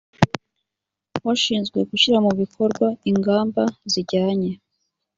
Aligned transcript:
ushinzwe 1.31 1.77
gushyira 1.89 2.17
mu 2.25 2.31
bikorwa 2.41 2.87
ingamba 3.09 3.63
zijyanye 3.91 4.51